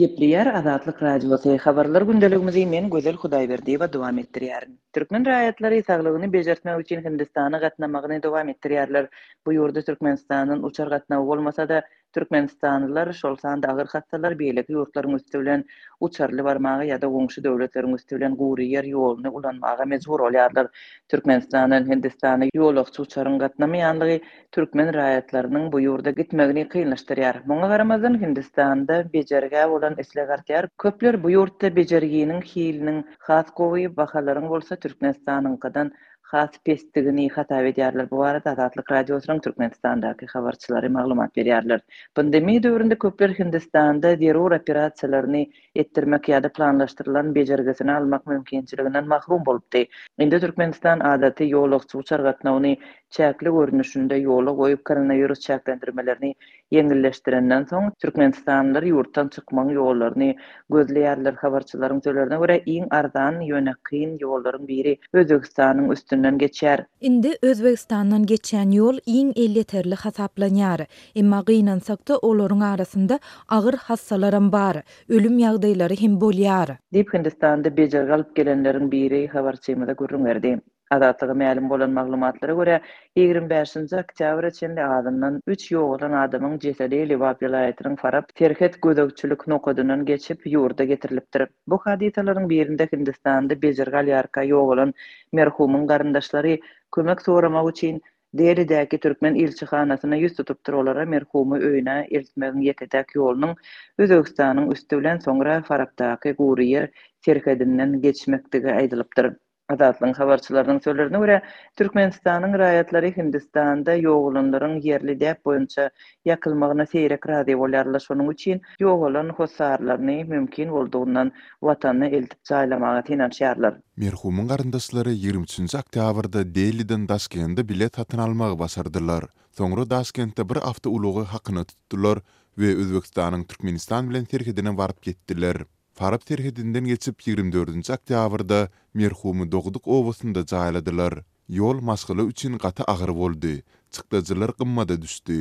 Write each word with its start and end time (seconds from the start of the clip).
Gepliyar 0.00 0.48
Azadlyk 0.58 1.00
radiosu 1.02 1.50
habarlar 1.64 2.04
gündeligimizi 2.10 2.62
men 2.70 2.86
gözel 2.94 3.16
Hudaý 3.24 3.48
berdi 3.50 3.74
we 3.82 3.88
dowam 3.96 4.20
etdirýär. 4.22 4.64
Türkmen 4.98 5.26
raýatlary 5.30 5.80
saglygyny 5.90 6.30
bejertmek 6.36 6.80
üçin 6.84 7.02
Hindistana 7.08 7.60
gatnamagyny 7.66 8.22
dowam 8.28 8.52
etdirýärler. 8.54 9.10
Bu 9.46 9.54
ýurda 9.58 9.82
Türkmenistanyň 9.90 10.62
uçar 10.70 10.92
gatnamagy 10.96 11.28
bolmasa 11.34 11.68
da 11.74 11.82
Türkmenistanlar 12.14 13.12
şol 13.20 13.36
sanda 13.42 13.68
agyr 13.72 13.88
hastalar 13.92 14.34
beýlek 14.40 14.66
ýurtlaryň 14.74 15.14
üstü 15.18 15.40
bilen 15.42 15.62
uçarly 16.08 16.44
barmagy 16.48 16.90
ýa-da 16.90 17.08
goňşy 17.14 17.42
döwletleriň 17.46 17.94
üstü 17.98 18.18
bilen 18.18 18.34
gowry 18.40 18.66
ýer 18.74 18.88
ýoluny 18.90 19.32
ulanmagy 19.40 19.86
mezbur 19.94 20.24
bolýarlar. 20.26 20.68
Türkmenistanyň 21.14 21.88
Hindistana 21.92 22.50
ýolu 22.58 22.84
uçuşlaryň 22.90 23.38
gatnamy 23.44 23.80
ýandygy 23.84 24.18
türkmen 24.58 24.92
raýatlarynyň 24.98 25.66
bu 25.76 25.82
ýurda 25.86 26.14
gitmegini 26.20 26.66
kynlaşdyrýar. 26.76 27.40
Muňa 27.54 27.72
garamazdan 27.74 28.20
Hindistanda 28.26 29.00
bejerge 29.16 29.64
bolan 29.74 29.98
islegartýar 30.06 30.70
köpler 30.86 31.20
bu 31.24 31.32
ýurtda 31.38 31.72
bejergiýiniň 31.80 32.46
hiliniň 32.52 33.00
has 33.30 33.52
gowy 33.62 33.88
bahalaryň 34.02 34.48
bolsa 34.56 34.80
Türkmenistanyň 34.86 35.58
gadan 35.66 35.94
hat 36.36 36.54
pestigini 36.66 37.24
hata 37.32 37.56
edýärler. 37.70 38.06
Bu 38.12 38.18
barada 38.20 38.50
Azatlyk 38.54 38.92
radiosynyň 38.94 39.40
Türkmenistandaky 39.46 40.26
habarçylary 40.34 40.88
maglumat 40.96 41.34
berýärler. 41.40 41.80
Pandemiýa 42.20 42.62
döwründe 42.66 42.98
köpler 43.04 43.34
Hindistanda 43.40 44.14
derur 44.22 44.56
operasiýalaryny 44.58 45.44
etdirmek 45.84 46.30
ýa-da 46.32 46.52
planlaşdyrylan 46.60 47.30
bejergesini 47.38 47.92
almak 47.98 48.26
mümkinçiliginden 48.32 49.08
mahrum 49.14 49.44
bolupdy. 49.50 49.84
Indi 50.28 50.40
Türkmenistan 50.46 51.04
adaty 51.14 51.50
ýoluk 51.52 51.86
çuwçargatnawyny 51.92 52.76
çäkli 53.16 53.48
görnüşünde 53.58 54.14
ýola 54.24 54.52
goýup 54.60 54.80
koronavirus 54.88 55.40
çäklendirmelerini 55.48 56.30
ýeňilleşdirenden 56.76 57.64
soň 57.72 57.90
Türkmenistanlylar 58.04 58.86
ýurtdan 58.90 59.28
çykmaň 59.34 59.72
ýollaryny 59.76 60.28
gözleýärler 60.76 61.34
habarçylaryň 61.44 62.00
söýlerine 62.06 62.38
görä 62.44 62.56
iň 62.76 62.86
ardan 63.00 63.40
ýöne 63.48 63.74
kyn 63.90 64.14
ýollaryň 64.22 64.64
biri 64.70 64.94
Özbegistanyň 65.20 65.90
üstünden 65.96 66.38
geçer. 66.44 66.86
Indi 67.10 67.34
Özbegistandan 67.50 68.26
geçen 68.32 68.72
ýol 68.78 69.00
iň 69.18 69.32
elleterli 69.44 69.96
hasaplanýar. 70.06 70.86
Emma 71.22 71.40
gynan 71.52 71.84
sakda 71.90 72.18
olaryň 72.30 72.64
arasynda 72.72 73.18
agyr 73.58 73.78
hassalaryň 73.90 74.48
bar, 74.56 74.82
ölüm 75.18 75.38
ýagdaýlary 75.44 76.00
hem 76.04 76.16
bolýar. 76.24 76.76
Diýip 76.94 77.14
Hindistanda 77.16 77.76
bejer 77.76 78.08
galyp 78.14 78.32
gelenleriň 78.36 78.90
biri 78.98 79.26
habarçymyza 79.36 79.92
görüň 80.04 80.24
berdi. 80.30 80.56
adatlığı 80.94 81.34
məlum 81.42 81.68
bolan 81.70 81.92
maglumatlara 81.96 82.54
görə 82.58 82.74
25-nji 83.18 83.98
oktyabr 84.02 84.46
içinde 84.50 84.84
adamdan 84.98 85.38
3 85.54 85.64
ýogulan 85.72 86.16
adamyň 86.22 86.56
jesedi 86.66 86.98
Lewap 87.12 87.42
vilayatynyň 87.46 87.94
farab, 88.04 88.28
terhet 88.40 88.76
gödökçülük 88.86 89.46
nokudynyň 89.54 90.02
geçip 90.12 90.46
ýurda 90.52 90.88
getirilipdir. 90.92 91.46
Bu 91.72 91.78
hadiseleriň 91.86 92.48
birinde 92.54 92.88
Hindistanda 92.92 93.58
bejirgal 93.62 94.12
ýarka 94.14 94.40
merhumun 94.48 94.94
merhumyň 95.40 95.86
garandaşlary 95.94 96.58
kömek 96.98 97.28
soramak 97.30 97.70
üçin 97.76 98.02
Derideki 98.40 98.98
Türkmen 99.00 99.34
ilçihanasına 99.34 100.16
yüz 100.16 100.36
tutup 100.36 100.62
turulara 100.66 101.02
merhumu 101.14 101.58
öýüne 101.58 101.96
iltmegin 102.16 102.62
ýetedek 102.68 103.10
yolunun, 103.14 103.54
Özbegistanyň 103.98 104.70
üstü 104.76 104.98
bilen 105.02 105.18
soňra 105.26 105.58
Farapdaky 105.66 106.32
Guriýer 106.38 106.86
terhedinden 107.26 107.92
geçmekdigi 108.06 108.68
aýdylypdyr. 108.76 109.34
adatlyň 109.70 110.12
habarçylaryň 110.14 110.78
söýlerine 110.84 111.18
görä 111.22 111.36
Türkmenistanyň 111.80 112.54
raýatlary 112.62 113.10
Hindistanda 113.16 113.94
ýogulanlaryň 114.04 114.74
yerli 114.86 115.14
dep 115.20 115.40
boýunça 115.48 115.86
ýakylmagyna 116.28 116.86
seýrek 116.92 117.26
rady 117.30 117.56
bolýarlar. 117.62 118.02
Şonuň 118.08 118.28
üçin 118.34 118.60
ýogulan 118.82 119.30
hosarlaryny 119.38 120.24
mümkin 120.34 120.68
olduğundan 120.80 121.32
watany 121.60 122.06
eltip 122.20 122.40
çaýlamagy 122.52 123.04
tinanşýarlar. 123.10 123.78
Merhumyň 124.04 124.48
garandaslary 124.52 125.14
23-nji 125.26 125.78
oktýabrda 125.82 126.44
Delhi-den 126.58 127.08
Daskentde 127.08 127.68
bilet 127.68 127.96
satyn 128.02 128.18
almagy 128.26 128.58
basardylar. 128.64 129.28
Soňra 129.58 129.88
Daskentde 129.90 130.48
bir 130.48 130.62
hapda 130.68 130.88
ulugy 130.90 131.24
hakyny 131.36 131.64
tutdylar 131.64 132.18
we 132.56 132.66
Özbekistanyň 132.76 133.44
Türkmenistan 133.46 134.10
bilen 134.10 134.24
serhidine 134.24 134.76
baryp 134.76 135.02
getdiler. 135.02 135.64
Parap 136.02 136.24
terhidinden 136.28 136.84
geçip 136.90 137.20
24-nji 137.26 137.92
oktýabrda 137.94 138.56
Merhumy 139.00 139.44
Dogduk 139.52 139.84
owasynda 139.96 140.42
jaýladylar. 140.52 141.20
Yol 141.58 141.82
maskala 141.90 142.24
üçin 142.32 142.58
gaty 142.64 142.82
agyr 142.94 143.12
boldy. 143.20 143.52
Çykdajylar 143.94 144.50
gymmada 144.58 144.96
düşdi. 145.02 145.38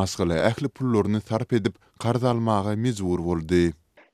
Maskala 0.00 0.34
ähli 0.50 0.68
pullaryny 0.68 1.20
sarp 1.30 1.52
edip 1.60 1.80
garz 2.04 2.24
almağa 2.34 2.76
mejbur 2.86 3.24
boldy. 3.30 3.70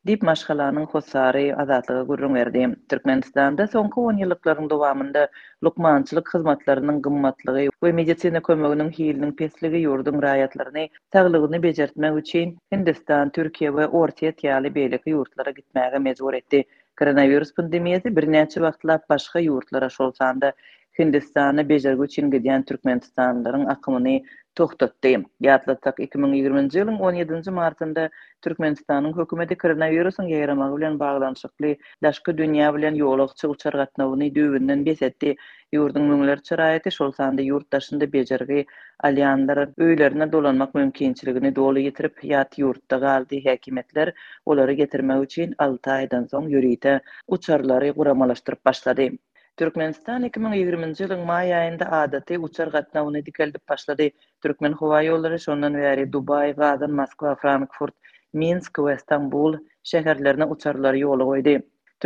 dip 0.08 0.22
maşgalanyň 0.24 0.84
hosary 0.91 1.50
azatlygy 1.62 2.04
gurrun 2.10 2.36
berdi. 2.36 2.60
Türkmenistanda 2.92 3.64
soňky 3.72 4.00
10 4.12 4.20
ýyllyklaryň 4.24 4.70
dowamında 4.70 5.24
lukmançylyk 5.66 6.30
hyzmatlarynyň 6.34 7.02
gymmatlygy 7.06 7.66
we 7.86 7.91
meditsina 7.98 8.41
kömeginiň 8.46 8.88
hiliniň 9.00 9.34
pesligi 9.41 9.82
ýurdun 9.82 10.24
raýatlaryny 10.24 10.86
taglygyny 11.16 11.60
bejertmek 11.66 12.16
üçin 12.22 12.56
Hindistan, 12.76 13.28
Türkiýe 13.38 13.74
we 13.80 13.88
Orta 14.02 14.32
Aziýaly 14.32 14.72
beýleki 14.78 15.12
ýurtlara 15.16 15.54
gitmäge 15.60 16.00
mejbur 16.08 16.40
etdi. 16.40 16.64
Koronavirus 17.02 17.52
pandemiýasy 17.60 18.14
birnäçe 18.20 18.64
wagtlap 18.64 19.04
başga 19.14 19.44
ýurtlara 19.50 19.92
şol 19.98 20.16
Hindistan'a 20.98 21.64
bejergu 21.69 22.06
çin 22.09 22.31
gidiyan 22.31 22.62
Türkmenistanların 22.62 23.64
akımını 23.66 24.20
tohtottayım. 24.54 25.25
Yatlatsak 25.41 26.00
2020 26.00 26.69
yılın 26.78 26.97
17. 26.97 27.50
Mart'ında 27.50 28.10
Türkmenistan'ın 28.42 29.20
hükümeti 29.22 29.58
koronavirusun 29.58 30.22
yayramağı 30.25 30.76
bilen 30.76 30.98
bağlanışıklı 30.98 31.76
daşkı 32.03 32.38
dünya 32.38 32.75
bilen 32.75 32.94
yoğulukçı 32.94 33.48
uçargatına 33.48 34.12
vini 34.14 34.34
düğününün 34.34 34.87
besetti 34.87 35.37
yurdun 35.72 36.03
mümler 36.03 36.38
şol 36.91 37.12
sanda 37.12 37.42
ýurtdaşynda 37.42 38.12
becergi 38.12 38.66
aliyanları 39.03 39.70
öýlerine 39.78 40.32
dolanmak 40.32 40.75
mümkinçiligini 40.75 41.56
dolu 41.56 41.81
getirip 41.81 42.25
yat 42.25 42.58
yurtta 42.58 42.97
galdy 42.98 43.38
häkimetler 43.47 44.12
oları 44.47 44.72
getirmek 44.72 45.25
üçin 45.25 45.54
6 45.58 45.91
aýdan 45.91 46.25
soň 46.31 46.48
getirmeyi 46.54 47.03
getirmeyi 47.31 47.91
getirmeyi 47.91 49.19
Türkmenistan 49.58 50.24
2020-nji 50.24 51.06
ýylyň 51.06 51.22
maý 51.28 51.48
aýynda 51.60 51.86
adaty 52.00 52.36
uçar 52.48 52.69
gatnawyny 52.74 53.20
dikeldip 53.28 53.70
başlady. 53.72 54.06
Türkmen 54.46 54.74
howa 54.82 54.98
ýollary 55.06 55.38
şondan 55.44 55.78
beri 55.78 56.04
Dubai, 56.16 56.50
Gazan, 56.60 56.92
Moskwa, 57.00 57.30
Frankfurt, 57.41 57.94
Minsk 58.42 58.76
we 58.84 58.92
Istanbul 58.98 59.56
şäherlerine 59.92 60.46
uçarlar 60.54 60.98
ýoly 61.00 61.26
goýdy. 61.30 61.54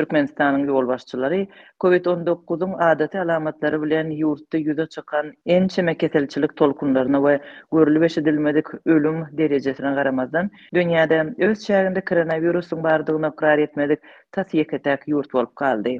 Türkmenistanyň 0.01 0.65
ýol 0.73 0.89
başçylary 0.93 1.41
COVID-19-nyň 1.87 2.73
adaty 2.89 3.21
alamatlary 3.27 3.81
bilen 3.85 4.15
ýurtda 4.17 4.61
ýüze 4.63 4.87
çykan 4.97 5.29
en 5.59 5.69
çeme 5.77 5.97
ketelçilik 6.05 6.55
tolkunlaryna 6.63 7.21
we 7.27 7.35
görülüp 7.79 8.07
eşidilmedik 8.11 8.71
ölüm 8.97 9.21
derejesine 9.43 9.93
garamazdan 10.01 10.49
dünýäde 10.81 11.21
öz 11.51 11.59
şäherinde 11.69 12.05
koronawirusyň 12.13 12.83
bardygyny 12.89 13.33
kurar 13.43 13.65
etmedik, 13.69 14.01
tatyk 14.41 14.75
etäk 14.81 15.07
ýurt 15.17 15.37
bolup 15.39 15.55
kaldy. 15.65 15.99